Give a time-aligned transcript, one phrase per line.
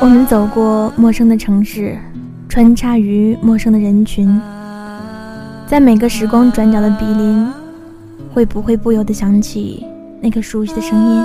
[0.00, 1.96] 我们走过陌生的城市，
[2.48, 4.40] 穿插于陌生的人群，
[5.66, 7.48] 在每个时光转角的比邻，
[8.32, 9.86] 会不会不由得想起
[10.20, 11.24] 那个熟悉的声音？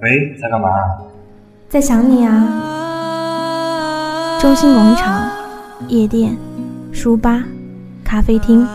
[0.00, 0.68] 喂，在干嘛？
[1.68, 4.38] 在想你啊！
[4.38, 5.28] 中心广场、
[5.88, 6.36] 夜店、
[6.92, 7.44] 书吧、
[8.02, 8.66] 咖啡厅、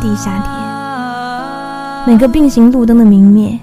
[0.00, 0.38] 地下
[2.04, 3.58] 铁，每个并行路灯的明灭。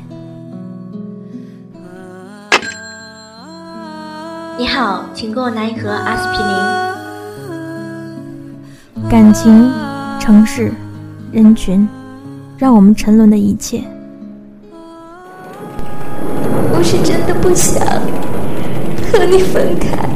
[4.57, 6.37] 你好，请给我拿一盒阿司匹
[9.03, 9.09] 林。
[9.09, 9.71] 感情、
[10.19, 10.71] 城市、
[11.31, 11.87] 人群，
[12.57, 13.83] 让我们沉沦的一切。
[16.73, 17.83] 我是真的不想
[19.11, 20.07] 和你分开。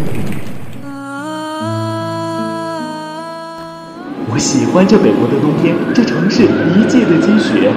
[4.35, 7.71] 我喜欢这北国的冬天，这城市一季的积雪。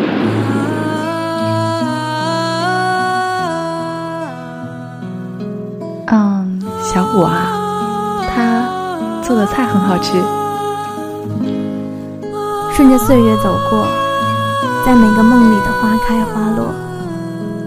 [6.06, 7.46] 嗯，小五啊，
[8.34, 8.66] 他
[9.22, 10.20] 做的菜很好吃。
[12.72, 13.86] 顺着岁月走过，
[14.84, 16.74] 在每个梦里的花开花落，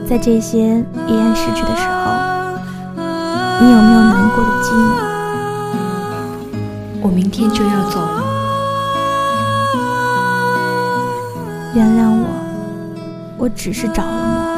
[0.06, 2.12] 在这些依然逝去的时候，
[3.62, 5.00] 你有没有难过的寂寞？
[7.02, 8.22] 我明天就要走了，
[11.74, 12.28] 原谅我，
[13.38, 14.12] 我只是着了
[14.46, 14.51] 魔。